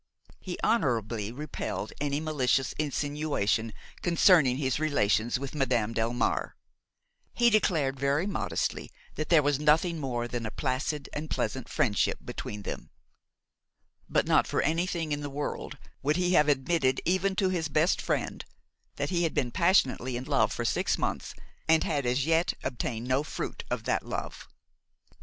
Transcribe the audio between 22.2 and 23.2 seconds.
yet obtained